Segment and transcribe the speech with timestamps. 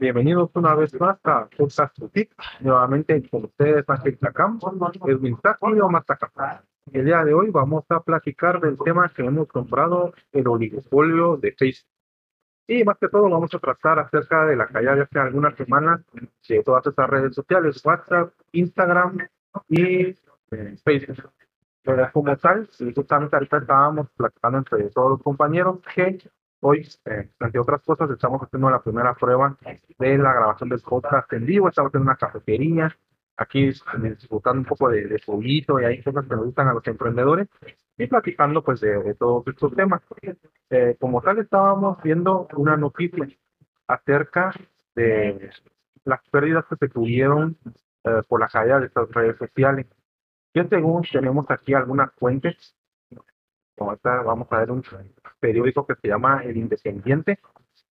[0.00, 2.32] Bienvenidos una vez más a Podcast Boutique.
[2.60, 4.60] Nuevamente con ustedes, Ángel Tacam,
[5.08, 6.60] Edwin Taki o Matacam.
[6.92, 11.50] El día de hoy vamos a platicar del tema que hemos comprado, el oligopolio de
[11.50, 11.90] Facebook.
[12.68, 16.00] Y más que todo vamos a tratar acerca de la caída de hace algunas semanas
[16.48, 19.26] de todas estas redes sociales, WhatsApp, Instagram
[19.68, 20.14] y
[20.52, 21.32] eh, Facebook.
[21.82, 26.18] Pero como tal, justamente ahorita estábamos platicando entre todos los compañeros que
[26.60, 29.56] Hoy, eh, entre otras cosas, estamos haciendo la primera prueba
[29.98, 31.68] de la grabación del podcast en vivo.
[31.68, 32.96] Estamos en una cafetería,
[33.36, 33.70] aquí
[34.02, 37.48] disfrutando un poco de, de y hay cosas que nos gustan a los emprendedores
[37.96, 40.02] y platicando pues de, todos estos temas.
[40.70, 43.28] Eh, como tal, estábamos viendo una noticia
[43.86, 44.52] acerca
[44.96, 45.50] de
[46.04, 47.56] las pérdidas que se tuvieron
[48.02, 49.86] eh, por la caída de estas redes sociales.
[50.52, 52.74] Que según tenemos aquí algunas fuentes,
[53.78, 54.82] vamos a ver un
[55.40, 57.38] periódico que se llama El Independiente,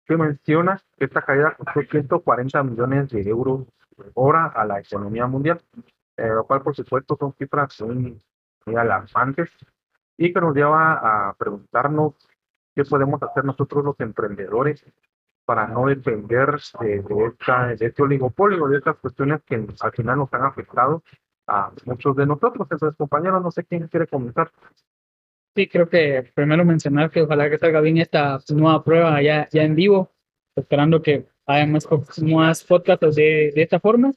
[0.06, 5.28] que menciona que esta caída costó 140 millones de euros por hora a la economía
[5.28, 5.62] mundial,
[6.18, 8.20] eh, lo cual por supuesto son cifras muy,
[8.76, 9.50] alarmantes
[10.18, 12.14] y que nos lleva a preguntarnos
[12.76, 14.86] qué podemos hacer nosotros los emprendedores
[15.46, 20.34] para no depender de, esta, de este oligopolio, de estas cuestiones que al final nos
[20.34, 21.02] han afectado
[21.48, 22.68] a muchos de nosotros.
[22.70, 24.52] Entonces, compañeros, no sé quién quiere comenzar.
[25.56, 29.64] Sí, creo que primero mencionar que ojalá que salga bien esta nueva prueba ya, ya
[29.64, 30.12] en vivo,
[30.56, 31.88] esperando que haya más,
[32.22, 34.14] más podcasts de, de esta forma.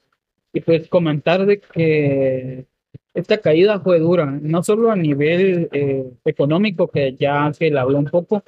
[0.52, 2.66] Y pues comentar de que
[3.14, 8.06] esta caída fue dura, no solo a nivel eh, económico, que ya le habló un
[8.06, 8.42] poco,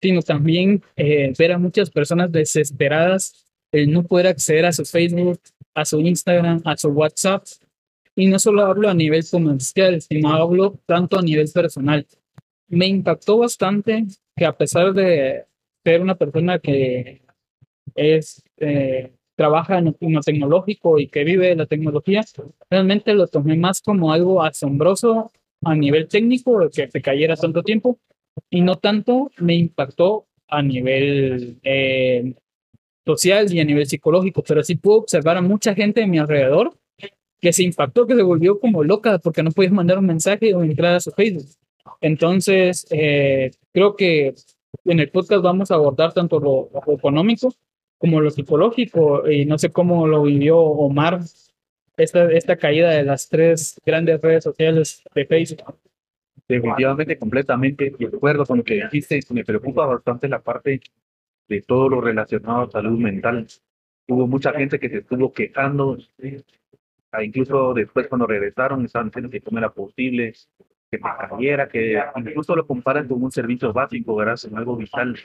[0.00, 5.40] sino también eh, ver a muchas personas desesperadas el no poder acceder a su Facebook,
[5.74, 7.44] a su Instagram, a su WhatsApp.
[8.16, 12.06] Y no solo hablo a nivel comercial, sino hablo tanto a nivel personal.
[12.68, 14.04] Me impactó bastante
[14.36, 15.46] que a pesar de
[15.84, 17.22] ser una persona que
[17.94, 22.24] es eh, trabaja en lo tecnológico y que vive de la tecnología,
[22.70, 25.32] realmente lo tomé más como algo asombroso
[25.64, 27.98] a nivel técnico de que se cayera tanto tiempo
[28.50, 32.34] y no tanto me impactó a nivel eh,
[33.04, 36.74] social y a nivel psicológico, pero sí pude observar a mucha gente a mi alrededor
[37.40, 40.62] que se impactó, que se volvió como loca porque no podías mandar un mensaje o
[40.62, 41.46] entrar a su Facebook.
[42.00, 44.34] Entonces, eh, creo que
[44.84, 47.52] en el podcast vamos a abordar tanto lo, económico
[47.98, 51.20] como lo psicológico y no sé cómo lo vivió Omar,
[51.96, 55.62] esta, esta caída de las tres grandes redes sociales de Facebook.
[56.46, 59.20] Definitivamente, completamente de acuerdo con lo que dijiste.
[59.30, 60.80] Me preocupa bastante la parte
[61.48, 63.46] de todo lo relacionado a salud mental.
[64.08, 65.96] Hubo mucha gente que se estuvo quejando,
[67.22, 70.32] incluso después cuando regresaron estaban diciendo que cómo era posible,
[70.90, 74.38] que cayera, que incluso lo comparan con un servicio básico, ¿verdad?
[74.42, 75.16] Con algo vital.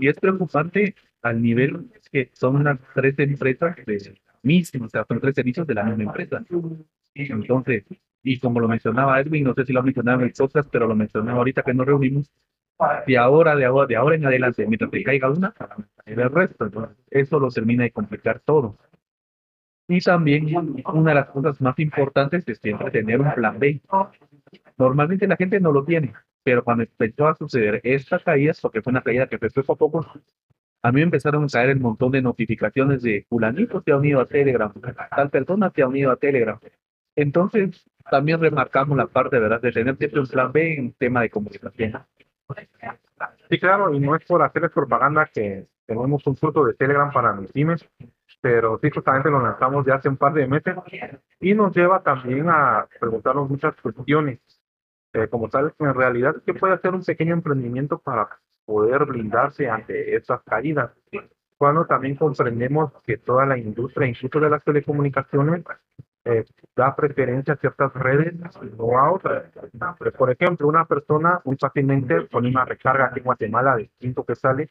[0.00, 5.20] Y es preocupante al nivel que son unas tres empresas de mismo, o sea, son
[5.20, 6.44] tres servicios de la misma empresa.
[7.14, 7.84] Entonces,
[8.22, 10.94] y como lo mencionaba Edwin, no sé si lo mencionaba en el podcast, pero lo
[10.94, 12.30] mencionaba ahorita que nos reunimos,
[13.06, 15.54] de ahora, de ahora, de ahora en adelante, mientras te caiga una,
[16.06, 16.66] el resto.
[16.66, 18.76] Entonces, eso lo termina de complicar todo.
[19.88, 23.80] Y también una de las cosas más importantes es siempre tener un plan B.
[24.76, 26.12] Normalmente la gente no lo tiene,
[26.42, 30.02] pero cuando empezó a suceder esta caída, porque fue una caída que empezó poco a
[30.02, 30.20] poco,
[30.82, 34.26] a mí empezaron a caer un montón de notificaciones de fulanito se ha unido a
[34.26, 34.72] Telegram,
[35.10, 36.58] tal persona se ha unido a Telegram.
[37.16, 41.30] Entonces, también remarcamos la parte, ¿verdad?, de tener siempre un plan B en tema de
[41.30, 41.94] comunicación.
[43.50, 47.32] Sí, claro, y no es por hacerles propaganda que tenemos un fruto de Telegram para
[47.32, 47.88] mis pymes,
[48.40, 50.76] pero sí, justamente lo lanzamos ya hace un par de meses
[51.40, 54.40] y nos lleva también a preguntarnos muchas cuestiones
[55.12, 58.28] eh, como tal, en realidad, ¿qué puede hacer un pequeño emprendimiento para
[58.66, 60.92] poder blindarse ante estas caídas?
[61.56, 65.64] Cuando también comprendemos que toda la industria, incluso de las telecomunicaciones,
[66.24, 66.44] eh,
[66.76, 68.34] da preferencia a ciertas redes
[68.76, 69.50] no a otras.
[70.16, 74.34] Por ejemplo, una persona muy fácilmente pone una recarga aquí en Guatemala de distinto que
[74.34, 74.68] sale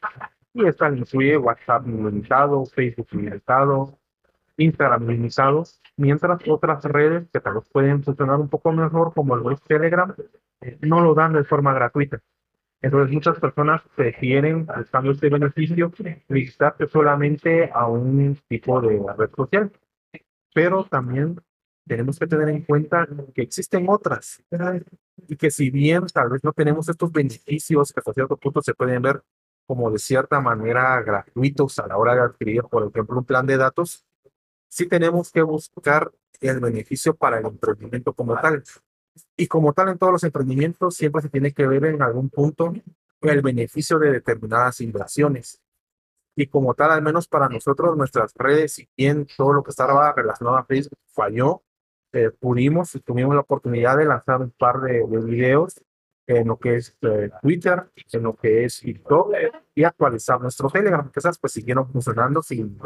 [0.54, 3.98] y esta le incluye WhatsApp limitado, Facebook limitado,
[4.56, 9.42] Instagram limitados, mientras otras redes que tal vez pueden funcionar un poco mejor, como el
[9.42, 10.14] web Telegram,
[10.80, 12.20] no lo dan de forma gratuita.
[12.80, 15.92] Entonces muchas personas prefieren, buscando este beneficio,
[16.28, 19.72] visitarse solamente a un tipo de red social.
[20.54, 21.40] Pero también
[21.86, 24.42] tenemos que tener en cuenta que existen otras
[25.26, 28.74] y que si bien tal vez no tenemos estos beneficios que hasta cierto punto se
[28.74, 29.22] pueden ver
[29.68, 33.58] como de cierta manera gratuitos a la hora de adquirir, por ejemplo, un plan de
[33.58, 34.06] datos,
[34.66, 36.10] sí tenemos que buscar
[36.40, 38.64] el beneficio para el emprendimiento como tal.
[39.36, 42.72] Y como tal en todos los emprendimientos siempre se tiene que ver en algún punto
[43.20, 45.60] el beneficio de determinadas inversiones.
[46.34, 50.14] Y como tal, al menos para nosotros, nuestras redes, si bien todo lo que estaba
[50.14, 51.62] relacionado a Facebook falló,
[52.12, 55.74] eh, pudimos y tuvimos la oportunidad de lanzar un par de, de videos
[56.28, 59.32] en lo que es eh, Twitter, en lo que es TikTok
[59.74, 62.78] y actualizar nuestro Telegram, que esas pues siguieron funcionando sin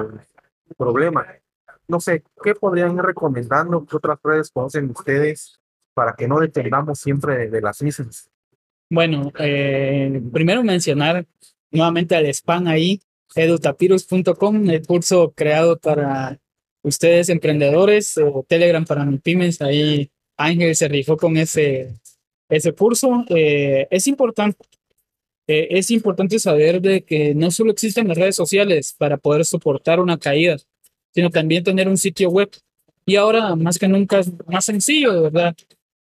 [0.79, 1.27] problema.
[1.89, 3.85] No sé, ¿qué podrían ir recomendando?
[3.85, 5.61] ¿Qué otras redes conocen ustedes
[5.93, 8.31] para que no dependamos siempre de, las mismas?
[8.89, 11.27] Bueno, eh, primero mencionar
[11.73, 13.01] nuevamente al spam ahí,
[13.35, 16.39] edutapirus.com, el curso creado para
[16.83, 22.01] ustedes emprendedores, Telegram para mis pymes, ahí Ángel se rifó con ese,
[22.57, 23.25] ese curso.
[23.31, 24.59] Eh, es importante,
[25.47, 30.01] eh, es importante saber de que no solo existen las redes sociales para poder soportar
[30.01, 30.57] una caída,
[31.15, 32.51] sino también tener un sitio web.
[33.07, 35.57] Y ahora más que nunca es más sencillo, de verdad.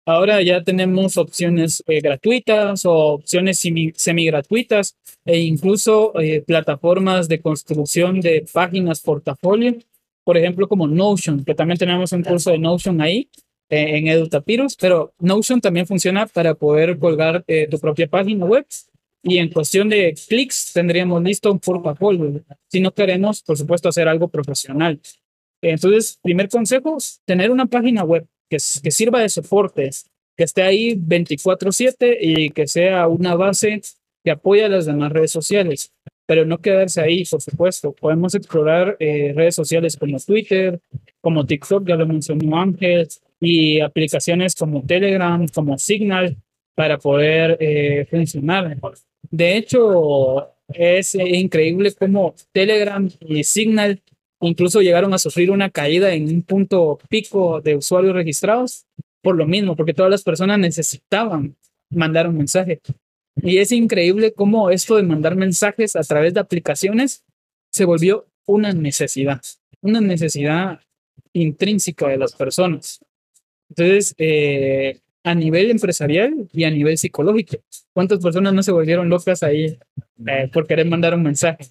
[0.07, 6.13] Ahora ya tenemos opciones eh, gratuitas o opciones semi, gratuitas e incluso
[6.47, 9.77] plataformas de construcción de páginas portafolio
[10.25, 13.29] por ejemplo, como Notion, que también tenemos un curso de Notion ahí
[13.71, 18.67] eh, en EduTapirus, pero Notion también funciona para poder colgar eh, tu propia página web
[19.23, 22.43] y en cuestión de clics tendríamos listo un portafolio.
[22.69, 25.01] Si no queremos, por supuesto, hacer algo profesional.
[25.63, 29.91] Entonces, primer consejo, tener una página web que, que sirva de soporte,
[30.37, 33.83] que esté ahí 24/7 y que sea una base
[34.25, 35.93] que apoya a las demás redes sociales
[36.31, 37.93] pero no quedarse ahí, por supuesto.
[37.93, 40.81] Podemos explorar eh, redes sociales como Twitter,
[41.21, 43.09] como TikTok, ya lo mencionó Ángel,
[43.41, 46.37] y aplicaciones como Telegram, como Signal,
[46.75, 48.79] para poder eh, funcionar.
[49.31, 54.03] De hecho, es increíble cómo Telegram y Signal
[54.41, 58.87] incluso llegaron a sufrir una caída en un punto pico de usuarios registrados
[59.23, 61.57] por lo mismo, porque todas las personas necesitaban
[61.91, 62.81] mandar un mensaje.
[63.43, 67.25] Y es increíble cómo esto de mandar mensajes a través de aplicaciones
[67.71, 69.41] se volvió una necesidad,
[69.83, 70.81] una necesidad
[71.33, 73.01] intrínseca de las personas.
[73.71, 77.57] Entonces, eh, a nivel empresarial y a nivel psicológico,
[77.93, 79.79] ¿cuántas personas no se volvieron locas ahí
[80.27, 81.67] eh, por querer mandar un mensaje?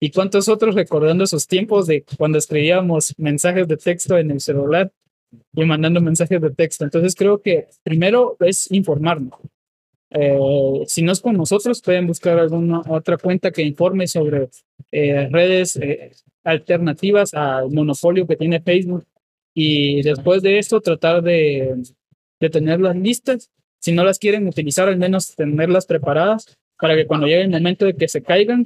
[0.00, 4.92] ¿Y cuántos otros recordando esos tiempos de cuando escribíamos mensajes de texto en el celular
[5.52, 6.84] y mandando mensajes de texto?
[6.84, 9.40] Entonces creo que primero es informarnos.
[10.10, 14.48] Eh, si no es con nosotros, pueden buscar alguna otra cuenta que informe sobre
[14.90, 16.12] eh, redes eh,
[16.44, 19.04] alternativas al monopolio que tiene Facebook.
[19.60, 21.82] Y después de esto, tratar de,
[22.38, 23.50] tenerlas listas.
[23.80, 27.84] Si no las quieren utilizar, al menos tenerlas preparadas para que cuando llegue el momento
[27.84, 28.64] de que se caigan,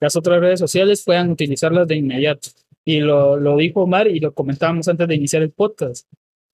[0.00, 2.48] las otras redes sociales puedan utilizarlas de inmediato.
[2.84, 6.08] Y lo, lo dijo Omar y lo comentábamos antes de iniciar el podcast.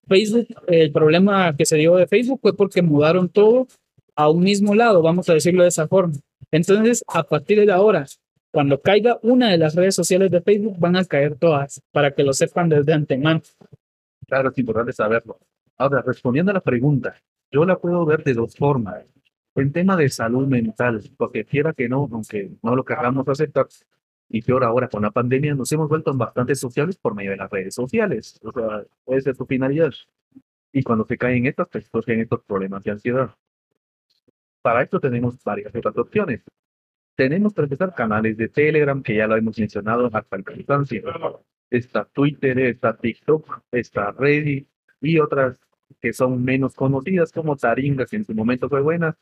[0.07, 3.69] Facebook, el problema que se dio de Facebook fue porque mudaron todo
[4.15, 6.13] a un mismo lado, vamos a decirlo de esa forma.
[6.51, 8.05] Entonces, a partir de ahora,
[8.51, 12.23] cuando caiga una de las redes sociales de Facebook, van a caer todas, para que
[12.23, 13.43] lo sepan desde antemano.
[14.27, 15.39] Claro, es importante saberlo.
[15.77, 17.15] Ahora, respondiendo a la pregunta,
[17.51, 19.05] yo la puedo ver de dos formas.
[19.55, 23.67] En tema de salud mental, porque quiera que no, aunque no lo queramos aceptar,
[24.29, 27.51] y peor ahora con la pandemia, nos hemos vuelto bastante sociales por medio de las
[27.51, 28.39] redes sociales.
[28.43, 29.93] O sea, puede ser su finalidad.
[30.73, 33.31] Y cuando se caen estas, pues surgen estos problemas de ansiedad.
[34.61, 36.43] Para esto tenemos varias otras opciones.
[37.19, 41.43] Tenemos que empezar canales de Telegram, que ya lo hemos mencionado hasta el cansancio.
[41.69, 44.69] Está Twitter, está TikTok, está Reddit
[45.01, 45.59] y otras
[46.01, 49.17] que son menos conocidas como Taringa, que en su momento fue buena,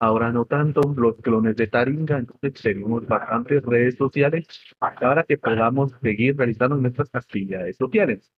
[0.00, 4.46] ahora no tanto, los clones de Taringa, entonces tenemos bastantes redes sociales
[4.78, 8.32] para que podamos seguir realizando nuestras actividades sociales.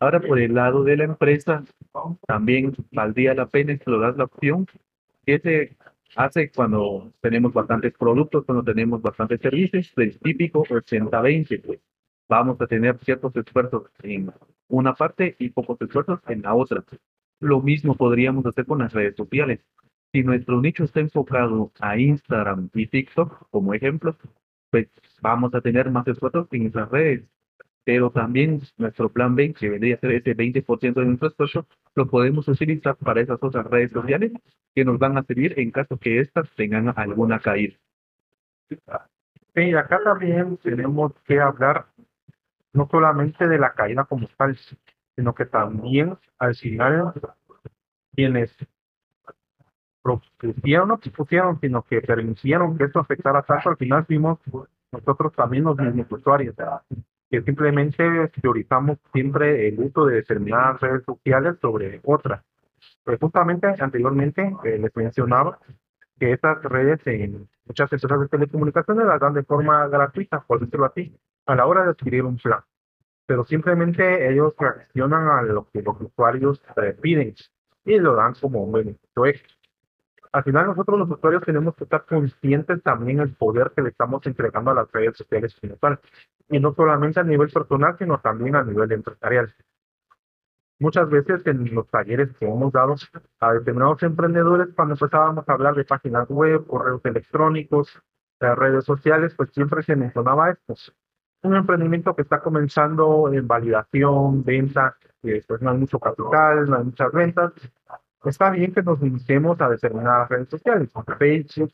[0.00, 1.64] Ahora por el lado de la empresa,
[2.26, 4.66] también valdría la pena explorar la opción
[5.24, 5.76] que se
[6.16, 11.62] hace cuando tenemos bastantes productos, cuando tenemos bastantes servicios, el típico 80-20.
[11.64, 11.80] Pues.
[12.28, 14.32] Vamos a tener ciertos esfuerzos en
[14.68, 16.84] una parte y pocos esfuerzos en la otra.
[17.40, 19.60] Lo mismo podríamos hacer con las redes sociales.
[20.12, 24.16] Si nuestro nicho está enfocado a Instagram y TikTok como ejemplos,
[24.70, 24.88] pues
[25.20, 27.24] vamos a tener más esfuerzos en esas redes
[27.84, 32.08] pero también nuestro plan B, que vendría a ser ese 20% de nuestro esfuerzo, lo
[32.08, 34.32] podemos utilizar para esas otras redes sociales
[34.74, 37.76] que nos van a servir en caso que éstas tengan alguna caída.
[39.54, 41.86] Sí, acá también tenemos que hablar
[42.72, 44.58] no solamente de la caída como tal,
[45.14, 47.14] sino que también al final
[48.14, 48.56] quienes
[50.02, 54.38] propusieron, no propusieron, sino que permitieron que esto afectara tanto, al final fuimos
[54.90, 56.54] nosotros también los mismos usuarios
[57.34, 62.44] que simplemente priorizamos siempre el uso de determinadas redes sociales sobre otras.
[63.02, 65.58] Pues justamente anteriormente eh, les mencionaba
[66.18, 70.86] que estas redes en muchas empresas de telecomunicaciones las dan de forma gratuita, por decirlo
[70.86, 71.12] así,
[71.46, 72.60] a la hora de adquirir un plan.
[73.26, 76.62] Pero simplemente ellos reaccionan a lo que los usuarios
[77.00, 77.34] piden
[77.84, 79.56] y lo dan como un beneficio extra.
[80.34, 84.26] Al final nosotros los usuarios tenemos que estar conscientes también del poder que le estamos
[84.26, 85.56] entregando a las redes sociales
[86.48, 89.54] y no solamente a nivel personal, sino también a nivel empresarial.
[90.80, 92.96] Muchas veces en los talleres que hemos dado
[93.38, 97.96] a determinados emprendedores, cuando empezábamos a hablar de páginas web, correos electrónicos,
[98.40, 100.74] de redes sociales, pues siempre se mencionaba esto.
[101.44, 106.78] Un emprendimiento que está comenzando en validación, venta, y después no hay mucho capital, no
[106.78, 107.52] hay muchas ventas.
[108.24, 111.72] Está bien que nos iniciemos a determinadas redes sociales, Facebook,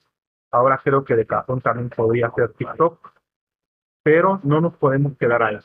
[0.50, 3.12] ahora creo que de cajón también podría ser TikTok,
[4.02, 5.59] pero no nos podemos quedar ahí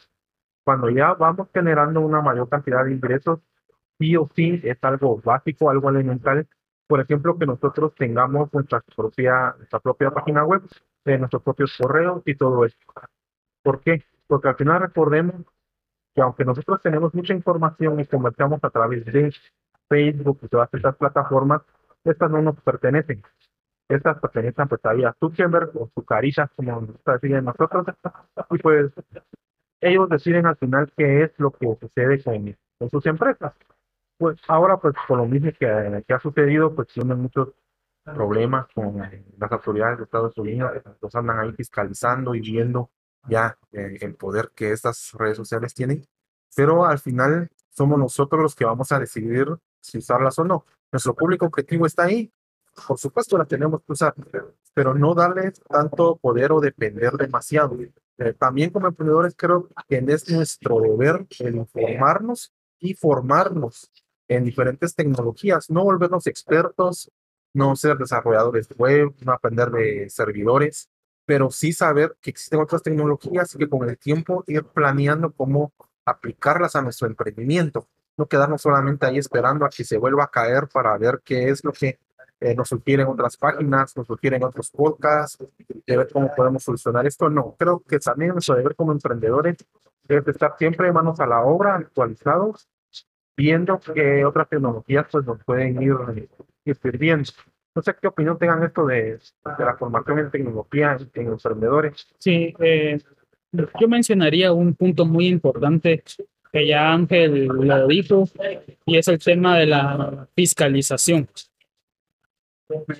[0.66, 3.40] cuando ya vamos generando una mayor cantidad de ingresos,
[4.00, 6.48] sí o sí es algo básico, algo elemental.
[6.88, 10.64] Por ejemplo, que nosotros tengamos nuestra propia, nuestra propia página web,
[11.06, 12.84] de nuestros propios correos y todo esto.
[13.64, 14.04] ¿Por qué?
[14.26, 15.36] Porque al final recordemos
[16.16, 19.28] que aunque nosotros tenemos mucha información y convertimos a través de
[19.88, 21.62] Facebook y todas estas plataformas,
[22.04, 23.24] estas no nos pertenecen.
[23.88, 27.86] Estas pertenecen pues ahí a Zuckerberg o su carilla, como nos decir nosotros.
[28.52, 28.92] Y pues
[29.82, 33.54] ellos deciden al final qué es lo que sucede con, sus empresas.
[34.18, 37.50] Pues ahora, pues por lo mismo que, que ha sucedido, pues tienen muchos
[38.06, 38.98] problemas con
[39.38, 42.92] las autoridades de Estados Unidos, los andan ahí fiscalizando y viendo
[43.28, 46.06] ya eh, el poder que estas redes sociales tienen,
[46.56, 49.48] pero al final somos nosotros los que vamos a decidir
[49.86, 50.66] si usarlas o no.
[50.92, 52.32] Nuestro público objetivo está ahí,
[52.88, 54.14] por supuesto la tenemos que usar,
[54.74, 57.78] pero no darle tanto poder o depender demasiado.
[58.18, 63.92] Eh, también como emprendedores creo que es nuestro deber el informarnos y formarnos
[64.28, 67.12] en diferentes tecnologías, no volvernos expertos,
[67.54, 70.90] no ser desarrolladores web, no aprender de servidores,
[71.26, 75.74] pero sí saber que existen otras tecnologías y que con el tiempo ir planeando cómo
[76.06, 77.88] aplicarlas a nuestro emprendimiento,
[78.18, 81.64] no quedarnos solamente ahí esperando a que se vuelva a caer para ver qué es
[81.64, 82.00] lo que
[82.40, 85.38] eh, nos sugieren otras páginas, nos sugieren otros podcasts,
[85.86, 87.30] de ver cómo podemos solucionar esto.
[87.30, 89.58] No, creo que también nuestro deber como emprendedores
[90.08, 92.68] es estar siempre manos a la obra, actualizados,
[93.36, 95.96] viendo qué otras tecnologías pues, nos pueden ir,
[96.66, 97.32] ir sirviendo.
[97.74, 99.20] No sé qué opinión tengan esto de,
[99.58, 102.08] de la formación en tecnología en emprendedores.
[102.20, 103.00] Sí, eh,
[103.80, 106.04] yo mencionaría un punto muy importante
[106.56, 108.30] que ya Ángel lo dijo,
[108.86, 111.28] y es el tema de la fiscalización.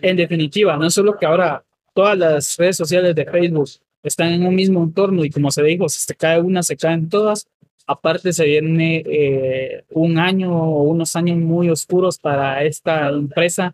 [0.02, 3.70] En definitiva, no solo que ahora todas las redes sociales de Facebook
[4.04, 7.08] están en un mismo entorno y como se dijo, si se cae una, se caen
[7.08, 7.48] todas.
[7.88, 13.72] Aparte se viene eh, un año o unos años muy oscuros para esta empresa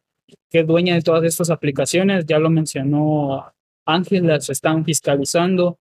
[0.51, 2.27] que es dueña de todas estas aplicaciones.
[2.27, 3.51] Ya lo mencionó
[3.88, 5.79] Ángel, las están fiscalizando.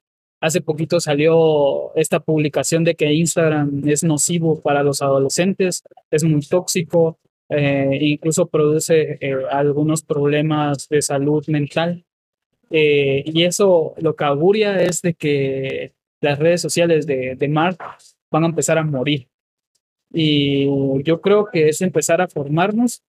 [0.46, 6.40] Hace poquito salió esta publicación de que Instagram es nocivo para los adolescentes, es muy
[6.40, 12.04] tóxico, eh, incluso produce eh, algunos problemas de salud mental.
[12.70, 17.78] Eh, y eso lo que auguria es de que las redes sociales de, de Mark
[18.30, 19.26] van a empezar a morir.
[20.12, 20.68] Y
[21.02, 23.02] yo creo que es empezar a formarnos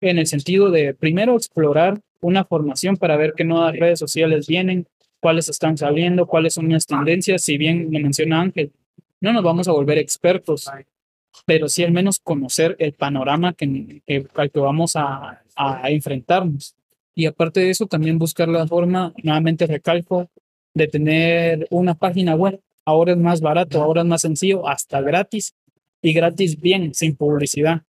[0.00, 4.86] en el sentido de primero explorar una formación para ver qué nuevas redes sociales vienen,
[5.20, 7.42] cuáles están saliendo, cuáles son las tendencias.
[7.42, 8.72] Si bien lo menciona Ángel,
[9.20, 10.70] no nos vamos a volver expertos,
[11.46, 14.02] pero sí al menos conocer el panorama que,
[14.34, 16.74] al que vamos a, a, enfrentarnos.
[17.14, 20.30] Y aparte de eso, también buscar la forma, nuevamente recalco,
[20.74, 22.60] de tener una página web.
[22.84, 25.54] Ahora es más barato, ahora es más sencillo, hasta gratis
[26.00, 27.82] y gratis bien, sin publicidad.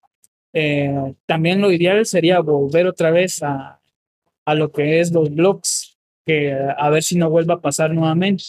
[0.52, 3.80] Eh, también lo ideal sería volver otra vez a,
[4.44, 5.79] a lo que es los blogs,
[6.30, 8.44] que a ver si no vuelva a pasar nuevamente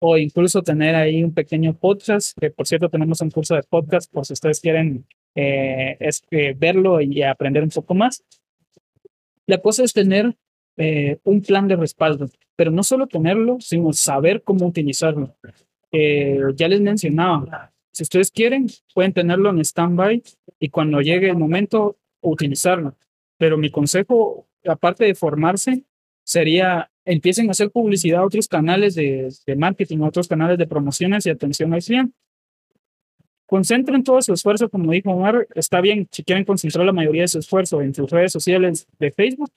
[0.00, 4.10] o incluso tener ahí un pequeño podcast, que por cierto tenemos un curso de podcast
[4.10, 8.24] por si ustedes quieren eh, es, eh, verlo y aprender un poco más.
[9.46, 10.34] La cosa es tener
[10.78, 15.36] eh, un plan de respaldo, pero no solo tenerlo, sino saber cómo utilizarlo.
[15.92, 20.22] ya les mencionaba, si ustedes quieren, pueden tenerlo en stand-by
[20.58, 22.94] y cuando llegue el momento, utilizarlo.
[23.36, 25.84] Pero mi consejo, aparte de formarse,
[26.24, 30.66] sería empiecen a hacer publicidad a otros canales de, de marketing, a otros canales de
[30.66, 32.14] promociones y atención al cliente.
[33.46, 37.28] Concentren todo su esfuerzo, como dijo Omar, está bien, si quieren concentrar la mayoría de
[37.28, 39.50] su esfuerzo en sus redes sociales de Facebook,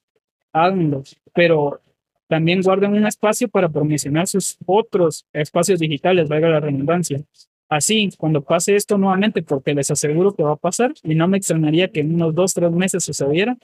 [0.52, 1.80] háganlo, pero
[2.28, 7.22] también guarden un espacio para promocionar sus otros espacios digitales, valga la redundancia.
[7.70, 11.38] Así, cuando pase esto nuevamente, porque les aseguro que va a pasar, y no me
[11.38, 13.58] extrañaría que en unos dos, tres meses sucediera,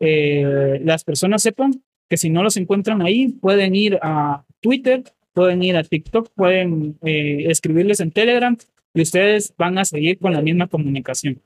[0.00, 5.62] eh, las personas sepan que si no los encuentran ahí, pueden ir a Twitter, pueden
[5.62, 8.56] ir a TikTok, pueden eh, escribirles en Telegram
[8.92, 11.40] y ustedes van a seguir con la misma comunicación.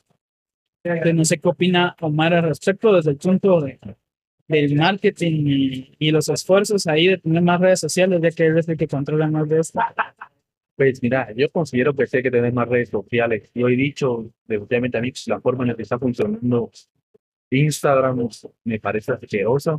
[0.83, 3.79] no sé qué opina Omar al respecto desde el punto de,
[4.49, 8.79] del marketing y, los esfuerzos ahí de tener más redes sociales, ya que es el
[8.79, 9.81] que controla más de esto.
[10.77, 13.51] Pues mira, yo considero que hay que tener más redes sociales.
[13.55, 16.71] Yo he dicho, definitivamente a mí, la forma en la que está funcionando
[17.51, 18.29] Instagram
[18.65, 19.79] me parece asquerosa.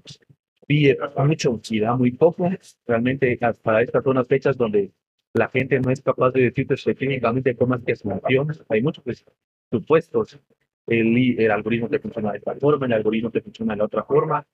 [0.68, 2.50] Pide mucho y da muy poco.
[2.88, 4.92] Realmente, para estas son las fechas donde
[5.34, 8.56] la gente no es capaz de decirte técnicamente cómo es que funciona.
[8.70, 9.26] Hay muchos pues,
[9.72, 10.40] supuestos.
[10.88, 14.04] El, el algoritmo te funciona de esta forma, el algoritmo te funciona de la otra
[14.04, 14.46] forma.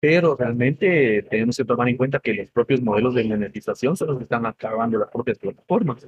[0.00, 4.20] Pero realmente tenemos que tomar en cuenta que los propios modelos de monetización se los
[4.20, 6.04] están acabando las propias plataformas.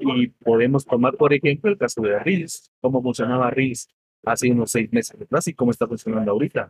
[0.00, 2.70] Y podemos tomar, por ejemplo, el caso de Reels.
[2.82, 3.88] ¿Cómo funcionaba Reels
[4.26, 6.68] hace unos seis meses atrás y cómo está funcionando ahorita?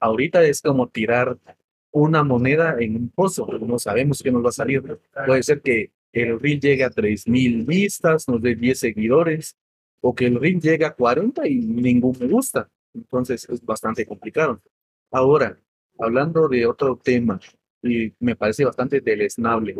[0.00, 1.38] Ahorita es como tirar
[1.90, 4.82] una moneda en un pozo, no sabemos qué nos va a salir.
[5.26, 9.56] Puede ser que el reel llegue a 3.000 vistas, nos dé 10 seguidores,
[10.00, 12.68] o que el reel llegue a 40 y ningún me gusta.
[12.94, 14.60] Entonces es bastante complicado.
[15.10, 15.58] Ahora,
[15.98, 17.40] hablando de otro tema,
[17.82, 19.74] y me parece bastante deleznable,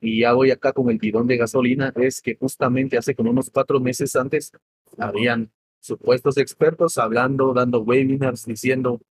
[0.00, 3.50] y ya voy acá con el bidón de gasolina, es que justamente hace como unos
[3.50, 4.52] cuatro meses antes
[4.98, 5.50] habían
[5.84, 9.02] supuestos expertos hablando, dando webinars, diciendo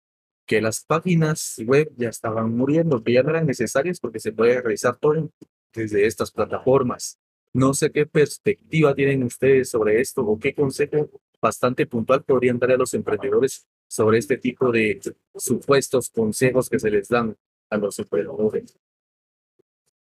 [0.47, 4.59] que las páginas web ya estaban muriendo, que ya no eran necesarias porque se puede
[4.59, 5.29] realizar todo
[5.71, 7.19] desde estas plataformas.
[7.53, 12.71] No sé qué perspectiva tienen ustedes sobre esto o qué consejo bastante puntual podrían dar
[12.71, 14.99] a los emprendedores sobre este tipo de
[15.35, 17.35] supuestos consejos que se les dan
[17.69, 18.75] a los emprendedores.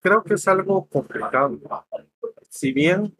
[0.00, 1.60] Creo que es algo complicado.
[2.48, 3.14] Si bien,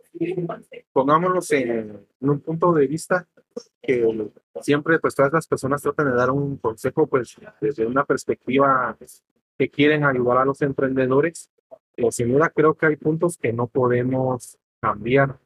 [0.93, 3.29] pongámonos en un punto de vista
[3.83, 4.31] que
[4.61, 8.97] siempre pues todas las personas tratan de dar un consejo pues desde una perspectiva
[9.59, 11.51] que quieren ayudar a los emprendedores.
[11.95, 15.39] pero sin duda creo que hay puntos que no podemos cambiar.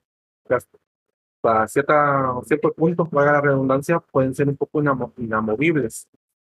[1.40, 4.81] Para cierta, cierto punto, para la redundancia, pueden ser un poco
[5.16, 6.09] inamovibles.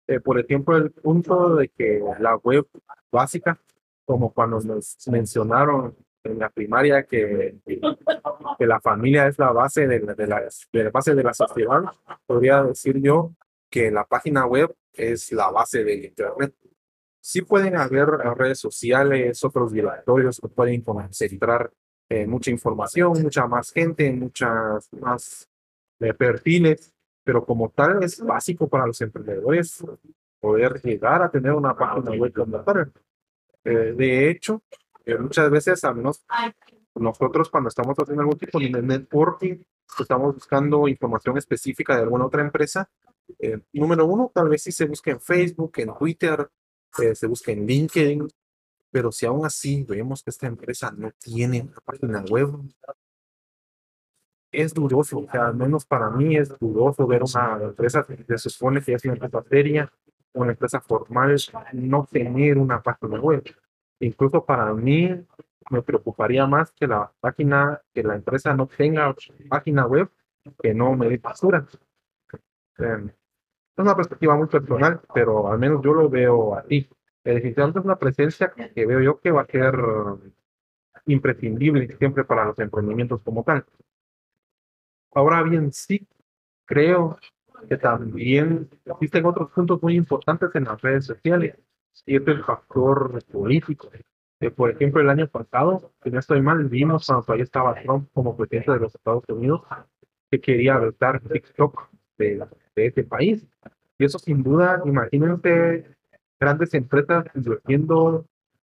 [0.07, 2.67] Eh, por ejemplo, el punto de que la web
[3.13, 3.61] básica,
[4.05, 10.01] como cuando nos mencionaron en la primaria que, que la familia es la base de
[10.01, 10.41] la, de, la,
[10.73, 11.83] de la base de la sociedad,
[12.27, 13.33] podría decir yo
[13.71, 16.55] que la página web es la base del Internet.
[17.23, 21.71] Sí pueden haber redes sociales, otros directorios que pueden concentrar
[22.09, 25.49] eh, mucha información, mucha más gente, muchas más
[26.01, 29.85] eh, perfiles, pero como tal es básico para los emprendedores
[30.41, 32.93] poder llegar a tener una página web como tal.
[33.65, 34.63] Eh, de hecho,
[35.19, 36.25] muchas veces, al menos
[36.95, 39.63] nosotros cuando estamos haciendo algún tipo de networking,
[39.99, 42.89] estamos buscando información específica de alguna otra empresa.
[43.39, 46.49] Eh, número uno, tal vez sí se busque en Facebook, en Twitter,
[47.03, 48.29] eh, se busque en LinkedIn,
[48.91, 52.51] pero si aún así vemos que esta empresa no tiene una página web,
[54.53, 58.51] es dudoso, o sea, al menos para mí es dudoso ver una empresa que se
[58.51, 59.93] supone que es una empresa seria,
[60.33, 61.37] una empresa formal,
[61.73, 63.45] no tener una página web.
[64.01, 65.09] Incluso para mí
[65.71, 69.15] me preocuparía más que la página, que la empresa no tenga
[69.49, 70.11] página web,
[70.63, 71.67] que no me dé basura.
[72.79, 73.15] Em, es
[73.77, 76.89] una perspectiva muy personal, pero al menos yo lo veo así.
[77.23, 79.75] Definitivamente es una presencia que veo yo que va a ser
[81.07, 83.65] imprescindible siempre para los emprendimientos como tal.
[85.13, 86.07] Ahora bien, sí
[86.65, 87.19] creo
[87.69, 91.57] que también existen otros puntos muy importantes en las redes sociales
[92.07, 93.91] y es el factor político.
[94.41, 98.09] Eh, por ejemplo, el año pasado, si no estoy mal, vimos cuando todavía estaba Trump
[98.13, 99.63] como presidente de los Estados Unidos
[100.31, 103.47] que quería vetar TikTok de, de este país.
[103.99, 105.85] Y eso sin duda, imagínense
[106.39, 108.25] grandes empresas invirtiendo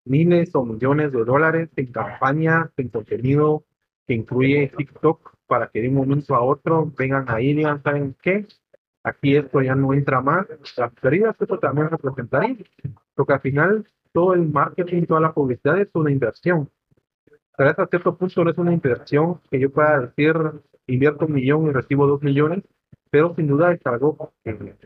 [0.07, 3.65] miles o millones de dólares en campañas, en contenido
[4.07, 8.17] que incluye TikTok para que de un momento a otro vengan ahí y digan, ¿saben
[8.23, 8.47] qué?
[9.05, 10.47] Aquí esto ya no entra más.
[10.77, 12.57] Las pérdidas esto también representaría.
[13.19, 16.71] Porque al final todo el marketing, toda la publicidad es una inversión.
[17.57, 20.37] Pero hasta cierto punto no es una inversión que yo pueda decir,
[20.87, 22.63] invierto un millón y recibo dos millones,
[23.11, 24.77] pero sin duda es algo que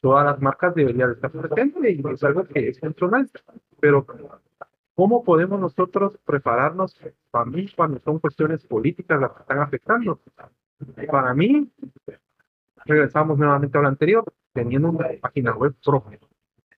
[0.00, 3.28] todas las marcas deberían estar presentes y es algo que es funcional.
[3.80, 4.06] Pero
[4.94, 7.00] ¿cómo podemos nosotros prepararnos
[7.32, 10.20] para mí cuando son cuestiones políticas las que están afectando?
[11.10, 11.68] Para mí,
[12.84, 16.20] regresamos nuevamente a lo anterior, teniendo una página web propia.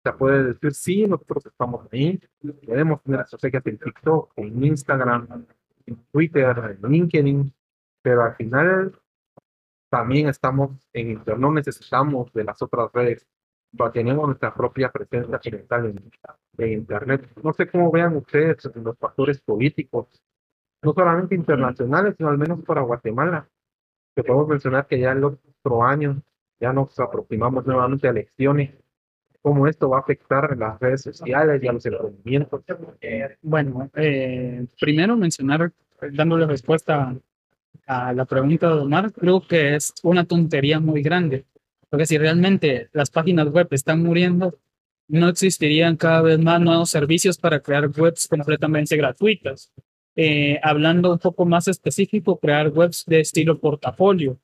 [0.05, 2.21] Se puede decir, sí, nosotros estamos ahí,
[2.67, 5.47] podemos tener estrategias en TikTok, en Instagram,
[5.87, 7.55] en Twitter, en LinkedIn,
[8.03, 8.99] pero al final
[9.89, 13.27] también estamos en Internet, no necesitamos de las otras redes,
[13.93, 16.11] tenemos nuestra propia presencia occidental en,
[16.59, 17.31] en, Internet.
[17.43, 20.09] No sé cómo vean ustedes los factores políticos,
[20.83, 23.49] no solamente internacionales, sino al menos para Guatemala,
[24.15, 26.21] que podemos mencionar que ya el otro año
[26.61, 28.82] ya nos aproximamos nuevamente a elecciones
[29.43, 32.63] cómo esto va a afectar las redes sociales y a los emprendimientos.
[33.43, 35.73] Bueno, eh, primero mencionar,
[36.13, 37.15] dándole respuesta
[37.87, 41.45] a la pregunta de Omar, creo que es una tontería muy grande,
[41.91, 44.57] porque si realmente las páginas web están muriendo,
[45.09, 49.73] no existirían cada vez más nuevos servicios para crear webs completamente gratuitas.
[50.15, 54.39] Eh, hablando un poco más específico, crear webs de estilo portafolio,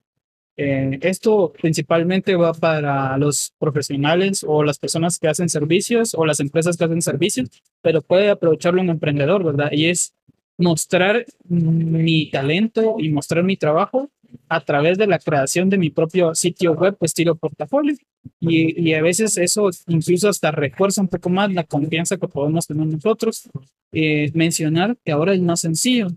[0.61, 6.41] eh, esto principalmente va para los profesionales o las personas que hacen servicios o las
[6.41, 7.49] empresas que hacen servicios,
[7.81, 9.71] pero puede aprovecharlo un emprendedor, ¿verdad?
[9.71, 10.15] Y es
[10.57, 14.11] mostrar mi talento y mostrar mi trabajo
[14.49, 17.95] a través de la creación de mi propio sitio web estilo portafolio.
[18.41, 22.67] Y, y, a veces eso incluso hasta refuerza un poco más la confianza que podemos
[22.67, 23.49] tener nosotros.
[23.93, 26.09] Eh, mencionar que ahora es más sencillo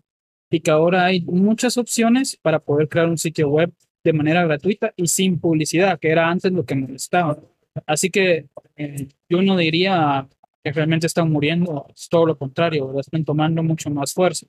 [0.49, 3.71] y que ahora hay muchas opciones para poder crear un sitio web
[4.03, 7.37] de manera gratuita y sin publicidad, que era antes lo que me gustaba.
[7.85, 10.27] Así que eh, yo no diría
[10.63, 14.47] que realmente están muriendo, es todo lo contrario, están tomando mucho más fuerza.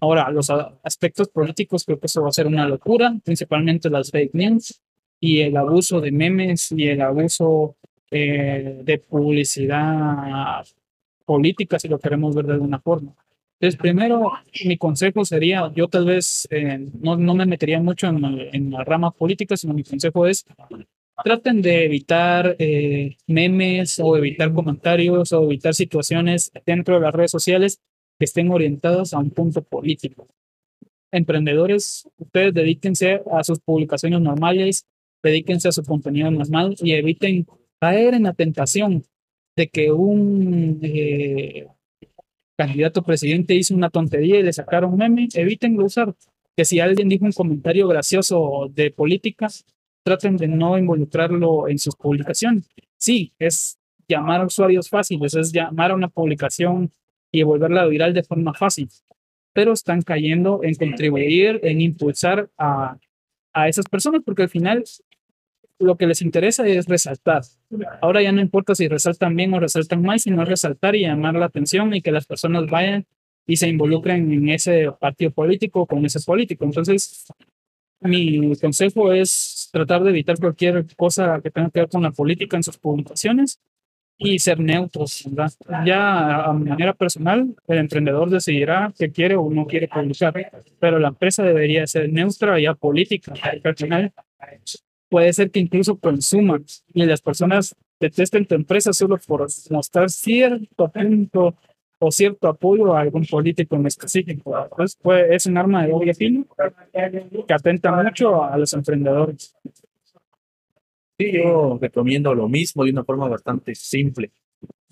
[0.00, 0.48] Ahora, los
[0.82, 4.80] aspectos políticos creo que eso va a ser una locura, principalmente las fake news
[5.20, 7.76] y el abuso de memes y el abuso
[8.10, 10.64] eh, de publicidad
[11.24, 13.14] política, si lo queremos ver de alguna forma.
[13.60, 14.30] Entonces, primero,
[14.64, 18.84] mi consejo sería, yo tal vez eh, no, no, me metería mucho en, en, la
[18.84, 20.46] rama política, sino mi consejo es,
[21.24, 27.32] traten de evitar eh, memes o evitar comentarios o evitar situaciones dentro de las redes
[27.32, 27.80] sociales
[28.16, 30.28] que estén orientadas a un punto político.
[31.10, 34.86] Emprendedores, ustedes dedíquense a sus publicaciones normales,
[35.20, 37.46] dedíquense a su contenido normal y eviten
[37.80, 39.04] caer en la tentación
[39.56, 40.78] de que un...
[40.82, 41.66] Eh,
[42.58, 46.14] candidato presidente hizo una tontería y le sacaron meme, eviten usar.
[46.56, 49.64] Que si alguien dijo un comentario gracioso de políticas,
[50.02, 52.68] traten de no involucrarlo en sus publicaciones.
[52.96, 56.90] Sí, es llamar a usuarios fáciles, es llamar a una publicación
[57.30, 58.88] y volverla viral de forma fácil,
[59.52, 62.98] pero están cayendo en contribuir, en impulsar a,
[63.52, 64.82] a esas personas, porque al final
[65.78, 67.42] lo que les interesa es resaltar.
[68.00, 71.46] Ahora ya no importa si resaltan bien o resaltan mal, sino resaltar y llamar la
[71.46, 73.06] atención y que las personas vayan
[73.46, 76.64] y se involucren en ese partido político con ese político.
[76.64, 77.26] Entonces,
[78.00, 82.56] mi consejo es tratar de evitar cualquier cosa que tenga que ver con la política
[82.56, 83.60] en sus publicaciones
[84.18, 85.24] y ser neutros.
[85.26, 85.52] ¿verdad?
[85.86, 90.34] Ya a manera personal, el emprendedor decidirá qué quiere o no quiere publicar,
[90.78, 93.32] pero la empresa debería ser neutra y apolítica.
[93.64, 94.12] Al final,
[95.08, 100.88] puede ser que incluso consuman y las personas detesten tu empresa solo por mostrar cierto
[100.88, 101.56] punto
[102.00, 104.56] o cierto apoyo a algún político en específico.
[104.56, 106.46] Entonces, pues, es un arma de doble filo
[107.46, 109.54] que atenta mucho a los emprendedores.
[111.18, 114.30] Sí, yo recomiendo lo mismo de una forma bastante simple.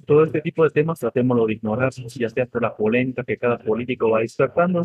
[0.05, 3.59] Todo este tipo de temas tratémoslo de ignorar, ya sea por la polémica que cada
[3.59, 4.85] político va despertando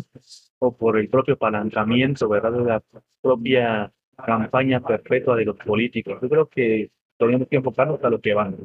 [0.60, 2.52] o por el propio apalancamiento, ¿verdad?
[2.52, 2.82] De la
[3.20, 6.18] propia campaña perpetua de los políticos.
[6.20, 8.56] Yo creo que tenemos que enfocarnos a lo que van.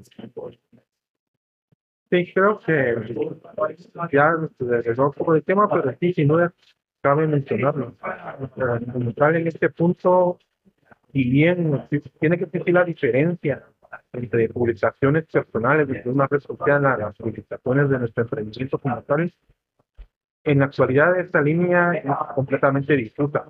[2.09, 2.95] Sí, creo que
[4.11, 6.53] ya regresó poco el tema, pero sí, sin duda,
[7.01, 7.95] cabe mencionarlo.
[8.93, 10.39] Como tal, en este punto,
[11.11, 11.87] si bien
[12.19, 13.63] tiene que existir la diferencia
[14.13, 19.31] entre publicaciones personales de una red social a las publicaciones de nuestro emprendimiento como tal,
[20.43, 22.05] en la actualidad esta línea es
[22.35, 23.49] completamente disfruta.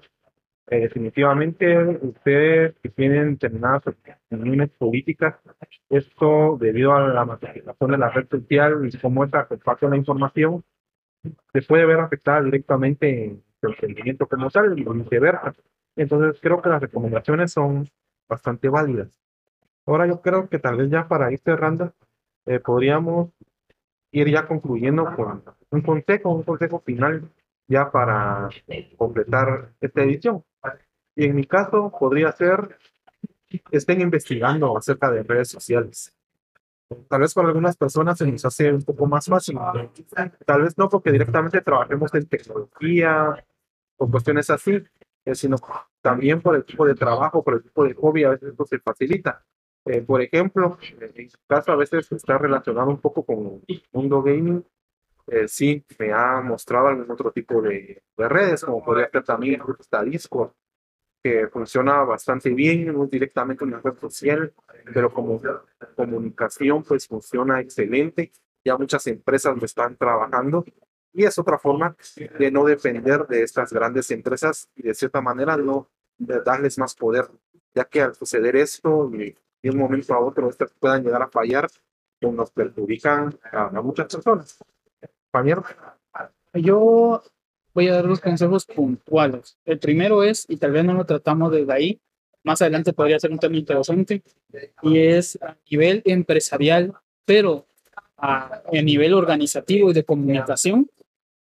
[0.70, 5.36] Eh, definitivamente, ustedes que tienen determinadas opiniones políticas,
[5.90, 10.64] esto debido a la masificación de la red social y cómo esta comparte la información,
[11.54, 15.54] se puede ver afectada directamente en el rendimiento como tal y viceversa.
[15.96, 17.88] Entonces, creo que las recomendaciones son
[18.28, 19.18] bastante válidas.
[19.86, 21.94] Ahora yo creo que tal vez ya para ir cerrando,
[22.46, 23.30] eh, podríamos
[24.12, 27.32] ir ya concluyendo con un consejo, un consejo final
[27.68, 28.50] ya para
[28.98, 30.44] completar esta edición.
[31.18, 32.78] Y en mi caso podría ser,
[33.72, 36.14] estén investigando acerca de redes sociales.
[37.10, 39.58] Tal vez para algunas personas se nos hace un poco más fácil.
[40.46, 43.44] Tal vez no porque directamente trabajemos en tecnología
[43.98, 44.80] o cuestiones así,
[45.26, 45.58] eh, sino
[46.02, 48.78] también por el tipo de trabajo, por el tipo de hobby, a veces esto se
[48.78, 49.44] facilita.
[49.86, 54.22] Eh, por ejemplo, en su caso a veces está relacionado un poco con el mundo
[54.22, 54.64] gaming
[55.28, 59.62] eh, sí me ha mostrado algún otro tipo de, de redes, como podría ser también
[59.78, 60.52] está Discord,
[61.24, 64.54] que funciona bastante bien, no directamente una red social,
[64.94, 65.42] pero como
[65.96, 68.32] comunicación pues funciona excelente.
[68.64, 70.66] Ya muchas empresas lo están trabajando
[71.14, 71.96] y es otra forma
[72.38, 77.28] de no depender de estas grandes empresas y de cierta manera no darles más poder,
[77.74, 81.30] ya que al suceder esto y de un momento a otro estas puedan llegar a
[81.30, 81.68] fallar,
[82.20, 84.58] pues nos perjudican a, muchas personas.
[85.32, 85.64] Compañero.
[86.54, 87.22] Yo
[87.78, 89.56] voy a dar dos consejos puntuales.
[89.64, 92.02] El primero es, y tal vez no lo tratamos desde ahí,
[92.44, 94.24] más adelante podría ser un tema interesante,
[94.82, 97.68] y es a nivel empresarial, pero
[98.18, 100.90] a, a nivel organizativo y de comunicación,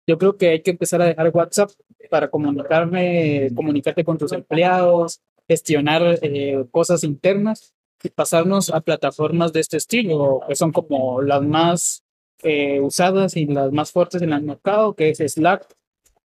[0.07, 1.71] yo creo que hay que empezar a dejar WhatsApp
[2.11, 9.61] para comunicarme, comunicarte con tus empleados, gestionar eh, cosas internas y pasarnos a plataformas de
[9.61, 12.05] este estilo, que son como las más
[12.43, 15.78] eh, usadas y las más fuertes en el mercado, que es Slack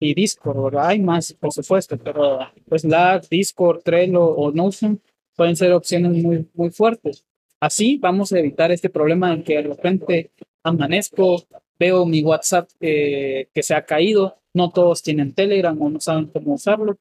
[0.03, 0.75] y Discord.
[0.77, 2.39] Hay más, por supuesto, pero
[2.75, 5.01] Slack, Discord, Trello o Notion
[5.35, 7.25] pueden ser opciones muy, muy fuertes.
[7.59, 10.31] Así vamos a evitar este problema de que de repente
[10.63, 11.43] amanezco,
[11.79, 16.27] veo mi WhatsApp eh, que se ha caído, no todos tienen Telegram o no saben
[16.27, 16.97] cómo usarlo,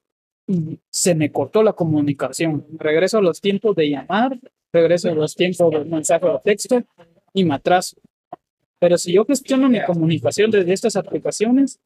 [0.91, 2.67] se me cortó la comunicación.
[2.79, 4.39] Regreso a los tiempos de llamar,
[4.73, 6.83] regreso a los tiempos de mensaje de texto
[7.33, 7.97] y me atraso.
[8.79, 11.79] Pero si yo gestiono mi comunicación desde estas aplicaciones,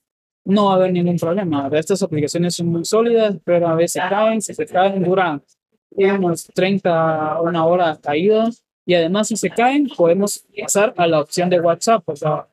[0.47, 1.69] no va a haber ningún problema.
[1.73, 5.43] Estas aplicaciones son muy sólidas, pero a veces caen, si se caen, duran
[5.91, 8.65] unos 30, una hora caídas.
[8.85, 12.09] Y además, si se caen, podemos pasar a la opción de WhatsApp.
[12.09, 12.47] O sea,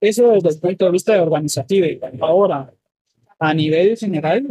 [0.00, 1.86] eso desde el punto de vista organizativo.
[2.20, 2.70] Ahora,
[3.38, 4.46] a nivel general,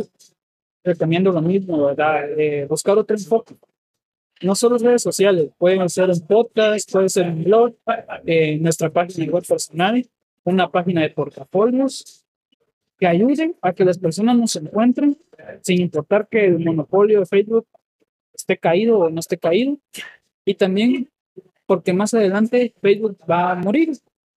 [0.83, 2.27] recomiendo lo mismo, ¿verdad?
[2.39, 3.55] Eh, buscar otro enfoque.
[4.41, 7.75] No solo redes sociales, pueden ser un podcast, puede ser un blog,
[8.25, 10.07] eh, nuestra página web personal,
[10.43, 12.26] una página de portafolios
[12.97, 15.17] que ayuden a que las personas nos encuentren
[15.61, 17.67] sin importar que el monopolio de Facebook
[18.33, 19.77] esté caído o no esté caído.
[20.45, 21.09] Y también
[21.65, 23.91] porque más adelante Facebook va a morir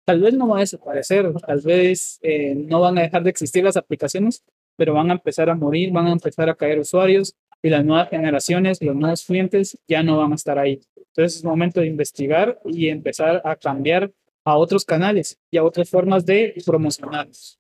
[0.09, 3.63] tal vez no va a desaparecer, tal vez eh, no van a dejar de existir
[3.63, 4.43] las aplicaciones,
[4.75, 8.09] pero van a empezar a morir, van a empezar a caer usuarios y las nuevas
[8.09, 10.81] generaciones, los nuevos clientes ya no van a estar ahí.
[10.97, 14.11] Entonces es momento de investigar y empezar a cambiar
[14.47, 17.59] a otros canales y a otras formas de promocionarlos.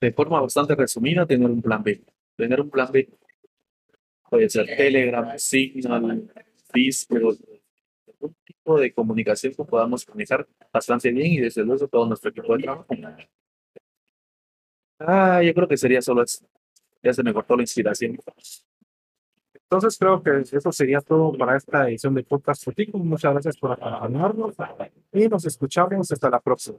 [0.00, 2.02] De forma bastante resumida, tener un plan B.
[2.36, 3.08] Tener un plan B
[4.30, 6.32] puede ser Telegram, Signal,
[6.72, 7.36] Discord,
[8.20, 12.56] un tipo de comunicación que podamos manejar bastante bien y desde luego todo nuestro equipo
[12.56, 12.86] de trabajo.
[15.00, 16.46] Ah, yo creo que sería solo eso.
[17.02, 18.18] Ya se me cortó la inspiración.
[19.54, 24.54] Entonces creo que eso sería todo para esta edición de Podcast Muchas gracias por acompañarnos
[25.12, 26.78] y nos escuchamos hasta la próxima.